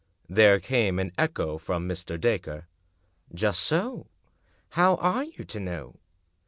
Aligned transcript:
There 0.27 0.59
came 0.59 0.97
an 0.97 1.11
echo 1.15 1.59
from 1.59 1.87
Mr. 1.87 2.19
Dacre. 2.19 2.65
"Just 3.35 3.59
so— 3.61 4.07
how 4.69 4.95
are 4.95 5.25
you 5.25 5.45
to 5.45 5.59
know?" 5.59 5.99